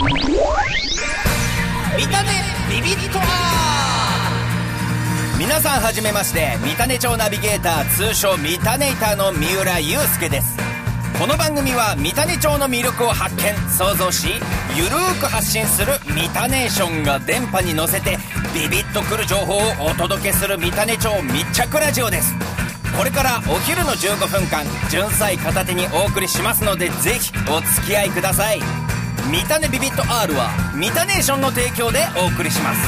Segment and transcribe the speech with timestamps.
[0.00, 0.04] 見
[2.06, 2.30] たね
[2.70, 3.18] ビビッと
[5.36, 10.56] 皆さんはじめまして三種町ナビゲーター通称三種イターの三浦祐介です。
[11.18, 13.52] この番組は三種町の魅力を発見。
[13.68, 14.28] 想像し
[14.76, 18.18] ゆるーく発信する三種ーションが電波に乗せて
[18.54, 22.34] ビビッとくる情報をお届けする三種町密着ラジオです。
[22.96, 28.87] これからお昼の15分間純菜片手にお送りしますのでぜひお付き合いください。
[29.30, 32.80] 三種ビビット R は三種ネーションの提供でお送りします。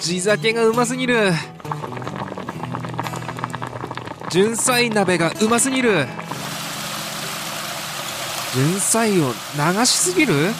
[0.00, 1.30] 地酒がうますぎる。
[4.30, 6.06] 純菜鍋がうますぎる。
[8.54, 9.34] 純菜を
[9.76, 10.54] 流しすぎる？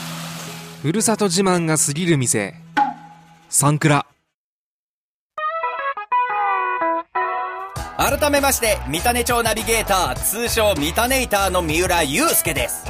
[0.87, 2.55] ふるさと自慢が過ぎる店。
[3.49, 4.07] サンクラ。
[7.99, 12.85] 改めまして三種町ナビゲーター通称三種イターの三浦祐介です。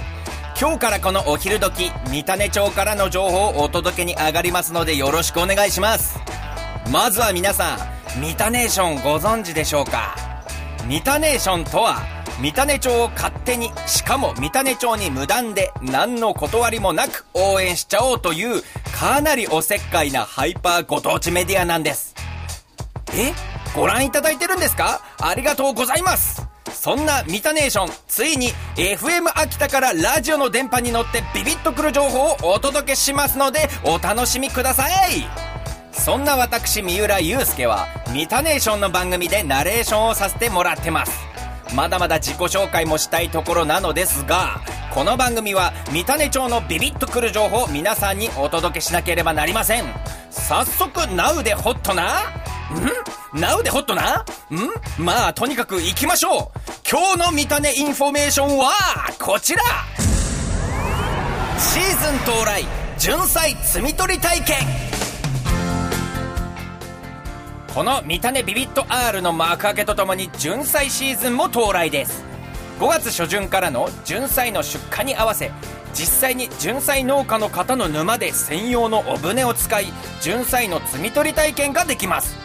[0.60, 6.18] 今日からこのお昼時三種町からの情報をお届けに上がりますのでよろしくお願いします。
[6.92, 7.78] まずは皆さん
[8.20, 10.14] 三種ネーションご存知でしょうか？
[10.86, 12.02] 三種ネーションとは
[12.40, 18.62] 三種町を勝手にしかも三種町に無断で何の断りもなく応援しちゃおうという
[18.94, 22.14] かなりおせっかいなハイパーご当地メディアなんです。
[23.14, 23.32] え？
[23.74, 25.00] ご覧いただいてるんですか？
[25.18, 26.46] ありがとうございます。
[26.72, 35.26] そんなミタネーション、ついに FM 秋田からラジオの電波に乗ってビビッとくる情報をお届けしますのでお楽しみください。
[35.92, 41.25] そんな私三浦祐介はミタネーションの番組でナレーションをさせてもらってます。
[41.74, 44.60] まだまだ自己紹介もしたいところなのですが
[44.92, 49.84] この番組は三種町のビビッとくる情報を皆さんにお届けしなければなりません。
[50.30, 52.20] 早速 NOW でホットな？
[53.34, 53.38] ん？
[53.38, 54.24] NOW でホットな？
[54.50, 55.02] ん？
[55.02, 56.58] まあとにかく行きましょう。
[56.90, 58.72] 今日のみたねインフォメーションは
[59.18, 59.62] こちら。
[61.58, 62.64] シーズン到来
[62.98, 64.56] 純菜摘み取り体験。
[67.76, 72.24] この見たねビビット R の幕開けとともに純菜シーズンも到来です。
[72.80, 75.52] 5月初旬からの純菜の出荷に合わせ
[75.92, 79.92] 実際に純菜農家の方の沼で専用のお船を使い
[80.22, 82.38] 純菜の摘み取り体験ができます。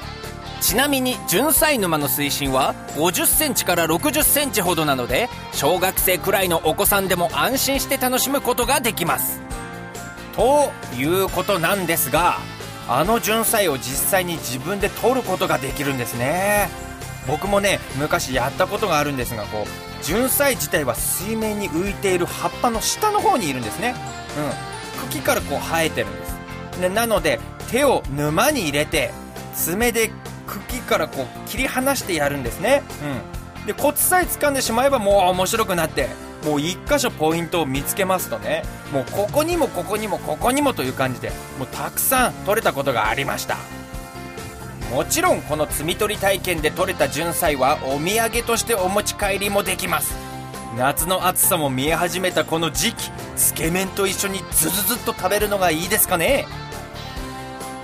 [0.59, 9.41] ちなみに純菜沼の水深は50センチから60センチほどなので小学生くらいのお子さんでも安心して楽しむことができます。
[10.35, 12.39] ということなんですが
[12.87, 16.69] あの純菜を実際に自分で取ることができるんですね。
[17.27, 23.95] 僕もね昔やったことがあるんですがこう純菜自体は水面に浮いている葉っぱの下の方にいるんですね。
[25.03, 25.09] うん。
[25.09, 26.35] 茎からこう生えてるんです。
[26.81, 29.11] でなので手を沼に入れて
[29.55, 30.11] 爪で
[30.47, 32.81] 茎からこう切り離してやるんですね。
[33.59, 33.65] うん。
[33.67, 36.09] でコツさえ掴んでしまえばもう面白くなって
[36.43, 43.57] もう1箇所ポイントを見つけますとねもうここにもここにもここにもという感じでもうたくさん取れたことがありました。
[44.91, 50.13] もちろんこの摘み取り体験で取れた純菜はお土産としてお持ち帰りもできます。
[50.77, 56.45] 夏の暑さも見え始めたこの時期つけ麺と一緒にズズズっと食べるのがいいですかね。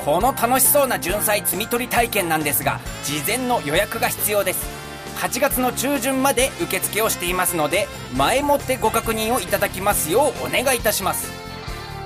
[0.04, 4.77] この楽しそうな純菜摘み取り体験なんですが事前の予約が必要です。
[5.18, 11.32] 8月の中旬まで受付をしていますので前もってご確認をいただきますようお願いいたします。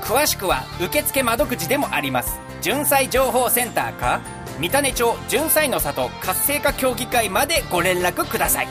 [0.02, 2.40] 詳しくは受付窓口でもあります。
[2.62, 4.22] 純菜情報センターか
[4.60, 8.68] 三種町純菜の里活性化協議会までご連絡ください。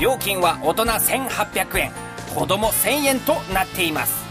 [0.00, 1.92] 料金は大人1800円
[2.34, 4.24] 子供1000円となっています。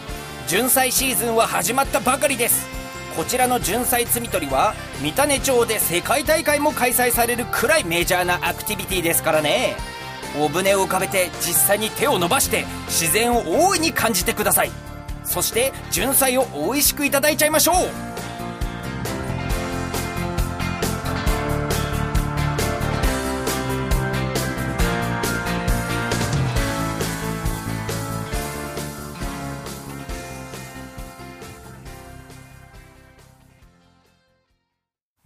[0.47, 2.74] 純菜シーズンは始まったばかりです。
[3.15, 9.75] こちらの純菜摘み取りは三種町で世界大会も開催されるくらいメジャーなアクティビティですからね。
[10.37, 14.71] お舟を浮かべて実際に手を伸ばして自然を大いに感じてください。
[15.23, 18.04] そして純菜を美味しくいただいちゃいましょう。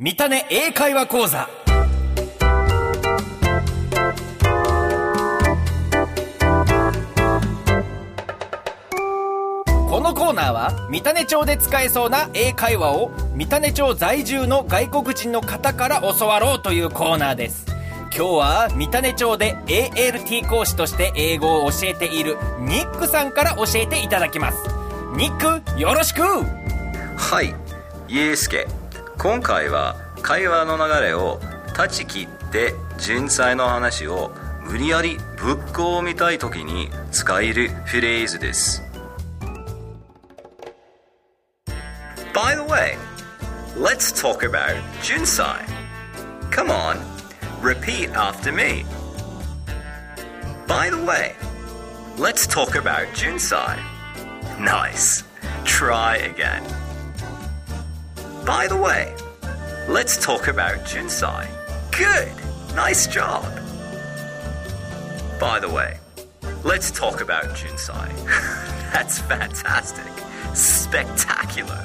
[0.01, 1.50] 見たね英会話講座。
[9.90, 17.66] このコーナーは三種町で使えそうな英会話を三種町在住の外国人の方から教わろうというコーナーです。
[18.04, 24.63] 今日は三種町で ALT 講師として英語を教えているニックさんから教えていただきます。
[25.18, 26.22] ニックよろしく。
[26.22, 27.54] はい
[28.07, 28.66] ゆうすけ
[29.19, 31.41] 今回は会話の流れを
[31.75, 34.31] 断ち切って人災の話を
[34.62, 38.82] 無理やりぶっ込みたい時に使えるフレーズです
[42.32, 42.96] By the way,
[43.76, 45.64] let's talk about Junsai.
[46.50, 46.99] Come on,
[47.62, 48.85] repeat after me.
[50.67, 51.37] By the way,
[52.19, 53.79] let's talk about Junsai.
[54.58, 55.23] Nice.
[55.64, 56.62] Try again.
[58.50, 59.13] By the way,
[59.88, 61.46] let's talk about Junsai.
[61.92, 62.31] Good.
[62.75, 63.44] Nice job.
[65.40, 66.00] By the way,
[66.63, 68.10] let's talk about Junsai.
[68.92, 70.12] That's fantastic.
[70.56, 71.78] Spectacular.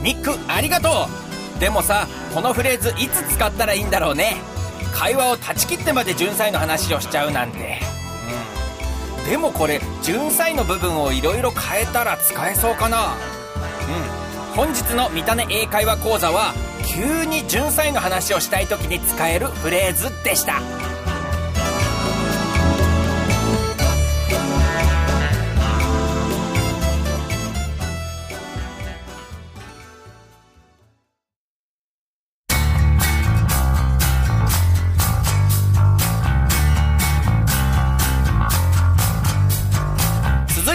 [0.00, 1.08] ニックありがと
[1.56, 4.36] うでもさこのフレーズいつ使ったらいいんだろうね
[4.94, 7.80] 会話を断ち切ってまで純菜の話をしちゃうなんて
[9.24, 13.16] うんでもこれ純菜の部分をいろいろ変えたら使えそうかな
[14.26, 16.52] うん本日の見た目英会話講座は
[16.94, 20.91] 急に純粋の話をしたい時に使えるフレーズでした。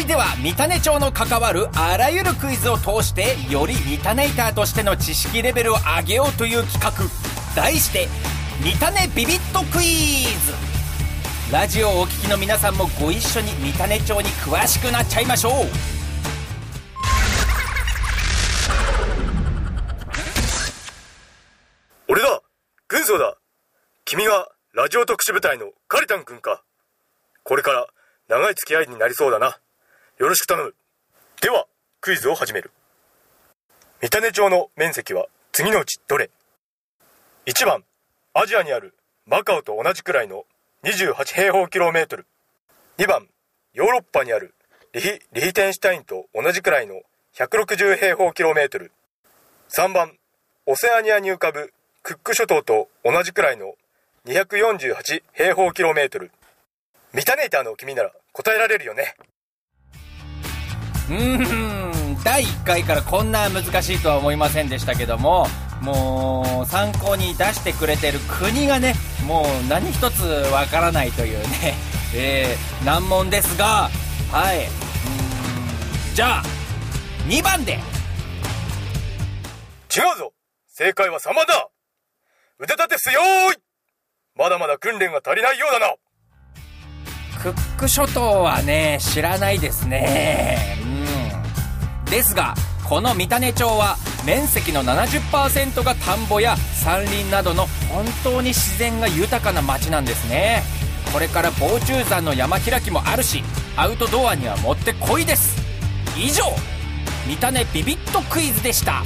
[0.07, 6.93] 続いては三種町の関わるあらゆるクイズを通してよりミタネイターとしての知識レベルを上げようという企画
[7.53, 8.07] 題して
[8.63, 10.53] 「見たねビビットクイズ」
[11.51, 15.53] ラジオをお聞きの皆さんもご一緒に三種町に詳しくなっちゃいましょう。
[22.07, 22.41] 俺だ。
[22.87, 23.35] 軍曹だ。
[24.05, 26.63] 君はラジオ特殊部隊のカリタン君か。
[27.43, 27.87] これから
[28.29, 29.59] 長い付き合いになりそうだな。
[30.19, 30.73] よろしく頼む。
[31.43, 31.67] では
[32.01, 32.71] クイズを始める。
[34.01, 36.31] 三種町の面積は次のうちどれ
[37.45, 37.83] ？1番
[38.33, 38.95] アジアにある
[39.27, 40.45] マカオと同じくらいの
[40.83, 42.25] 28平方キロメートル。
[42.97, 43.27] 2番
[43.75, 44.55] ヨーロッパにある
[44.91, 46.95] リヒリヒテンシュタインと同じくらいの
[47.35, 48.91] 160平方キロメートル。
[49.69, 50.13] 3番
[50.65, 51.71] オセアニアに浮かぶ
[52.01, 53.75] クック諸島と同じくらいの
[54.25, 56.31] 248平方キロメートル。
[57.13, 59.13] ミタネーターの君なら答えられるよね。
[61.09, 65.47] うーん第1回からこんな難しいとは思いませんでしたけども
[65.81, 68.95] もう参考に出してくれてる国がね
[69.25, 70.21] もう何一つ
[70.51, 71.75] わからないというね、
[72.15, 73.89] えー、難問ですが
[74.31, 74.67] はい
[76.15, 76.43] じゃあ
[77.27, 77.73] 2番で。
[77.73, 77.75] 違
[80.15, 80.33] うぞ。
[80.67, 81.69] 正解は3番だ。
[82.59, 83.57] 腕立て伏せよーい。
[84.35, 85.95] まだまだ訓練が足りないようだな。
[87.41, 90.77] クック諸島はね知らないですね。
[90.81, 90.96] うん
[92.09, 92.55] ですが
[92.87, 100.63] この三種町は面積の70%が田んぼや山林などの本当に自然が豊かな町なんですね。
[101.13, 103.43] これから防虫山の山開きもあるし
[103.75, 105.57] アウトドアにはもってこいです。
[106.17, 106.43] 以上
[107.27, 109.03] 三種ビビットクイズでした。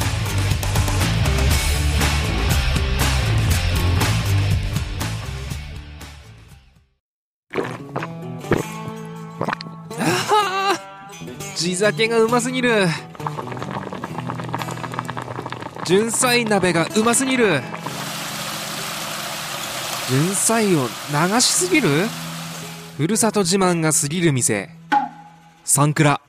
[11.62, 12.88] 地酒がうますぎる。
[15.86, 17.62] 純菜鍋がうますぎる。
[20.10, 21.88] 純菜を流しすぎる？
[22.98, 24.72] ふるさと自慢が過ぎる店。
[25.64, 26.20] サンクラ。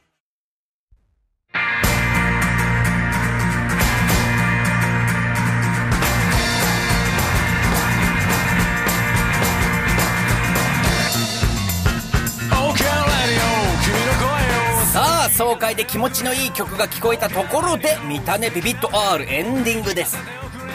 [15.62, 20.18] 快で気持ちのいい曲が聞こえたところで「見たねビビット R」エンディングです。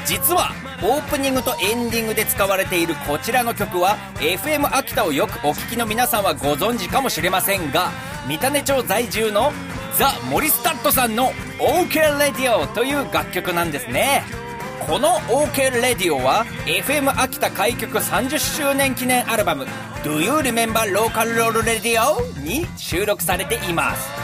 [0.06, 7.92] 実はオープニングとエンディングで使われているこちらの曲は FM 秋田をよくお聴きの皆さんはご存知かもしれませんが
[8.30, 9.52] 三種町在住の
[9.98, 14.24] ザ・モリスタットさんの OK レディオという楽曲なんですね。
[14.88, 19.68] この OK レディオは FM 秋田開局30周年記念アルバム
[20.06, 22.42] Do You Remember Local Roll Radio?
[22.42, 24.17] に収録されています。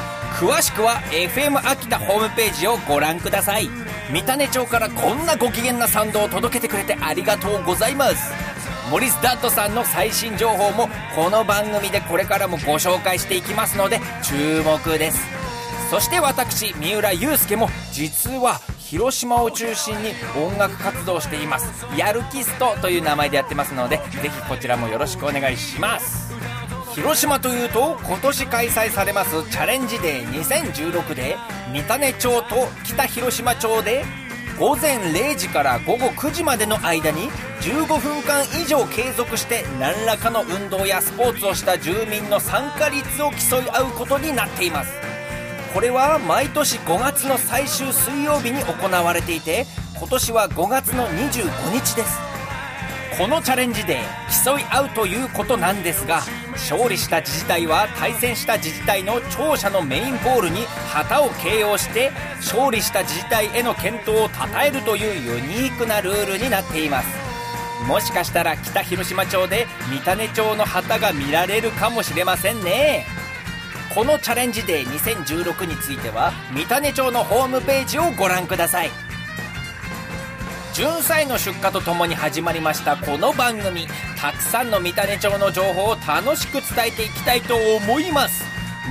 [0.43, 3.69] 詳しくは FM 秋田ホームページをご覧ください。
[4.11, 8.33] 三種町からこんなご機嫌な賛同を届けてくれてありがとうございます。
[8.91, 15.19] モリス・ダッドさんの最新情報もこの番組でこれからもご紹介していきますので注目です。
[15.89, 21.85] そして私三浦祐介も実は広島を中心に音楽活動しています。
[21.97, 26.22] やるキストという名前でやってますのでぜひこちらもよろしくお願いします。
[26.93, 31.37] 広島というと今年開催されますチャレンジデー2016で
[31.71, 34.05] 三種町と北広島町で
[34.59, 37.31] 午前0時から午後9時までの間に
[37.61, 44.91] 15分間以上継続して何らかの運動やスポーツをした住民の参加率を競い合うことになっています。
[45.73, 49.65] これは毎年5月の最終水曜日に行われていて
[49.97, 52.32] 今年は5月の25日です。
[53.17, 53.99] このチャレンジで
[54.43, 56.21] 競い合うということなんですが
[56.53, 64.33] 勝利した自治体は対戦した自治体の庁舎のメインボールに旗を掲揚して勝利した自治体への健闘を称
[64.65, 67.07] えるというユニークなルールになっています。
[67.87, 73.05] もしかしたら北広島町で三種町の旗が見られるかもしれませんね。
[73.93, 79.02] このチャレンジデー2016については三種町のホームページをご覧ください。
[80.73, 83.85] 純菜の出荷とともに始まりましたこの番組。
[84.17, 88.43] たくさんの三種町の情報を楽しく伝えていきたいと思います。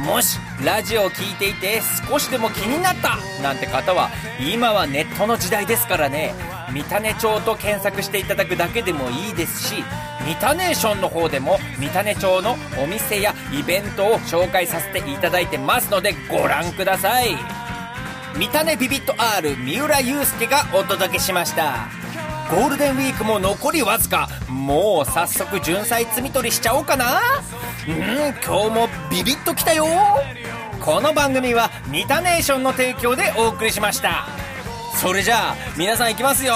[0.06, 4.10] もしラジオを聴いていて少しでも気になったなんて方は
[4.40, 6.34] 今はネットの時代ですからね。
[6.72, 9.84] 三種町と検索していただくだけでもいいですし
[10.24, 17.61] 三種ーションの方でも三種町のお店やイベントを紹介させていただいてますのでご覧ください。
[18.34, 21.88] 三種ビビット R 三浦祐介がお届けしました。
[22.50, 24.28] ゴールデンウィークも残りわずか。
[24.48, 27.20] もう早速純菜摘み取りしちゃおうかな。
[27.86, 27.94] うん
[28.44, 29.86] 今日もビビッときたよ。
[30.80, 34.26] この番組はミタネーションの提供でお送りしました。
[34.96, 36.54] それじゃあ皆さんいきますよ。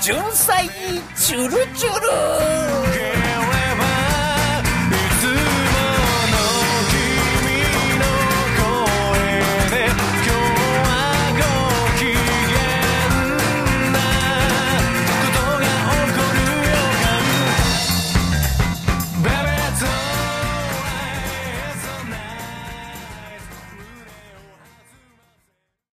[0.00, 0.68] 純菜
[1.16, 2.87] チュルチュル。